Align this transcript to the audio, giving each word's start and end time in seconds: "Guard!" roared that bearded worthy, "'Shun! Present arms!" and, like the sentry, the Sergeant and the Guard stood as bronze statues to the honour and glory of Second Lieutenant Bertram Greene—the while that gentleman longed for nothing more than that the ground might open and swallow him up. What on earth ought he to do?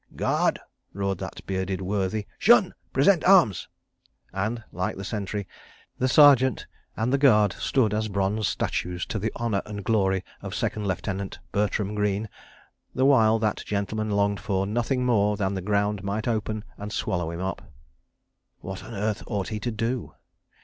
"Guard!" 0.15 0.59
roared 0.93 1.19
that 1.19 1.45
bearded 1.45 1.79
worthy, 1.79 2.25
"'Shun! 2.39 2.73
Present 2.91 3.23
arms!" 3.23 3.67
and, 4.33 4.63
like 4.71 4.95
the 4.97 5.03
sentry, 5.03 5.47
the 5.99 6.07
Sergeant 6.07 6.65
and 6.97 7.13
the 7.13 7.19
Guard 7.19 7.53
stood 7.53 7.93
as 7.93 8.07
bronze 8.07 8.47
statues 8.47 9.05
to 9.05 9.19
the 9.19 9.31
honour 9.35 9.61
and 9.63 9.83
glory 9.83 10.25
of 10.41 10.55
Second 10.55 10.87
Lieutenant 10.87 11.37
Bertram 11.51 11.93
Greene—the 11.93 13.05
while 13.05 13.37
that 13.37 13.63
gentleman 13.63 14.09
longed 14.09 14.39
for 14.39 14.65
nothing 14.65 15.05
more 15.05 15.37
than 15.37 15.53
that 15.53 15.61
the 15.61 15.67
ground 15.67 16.01
might 16.03 16.27
open 16.27 16.63
and 16.79 16.91
swallow 16.91 17.29
him 17.29 17.39
up. 17.41 17.61
What 18.61 18.83
on 18.83 18.95
earth 18.95 19.21
ought 19.27 19.49
he 19.49 19.59
to 19.59 19.69
do? 19.71 20.15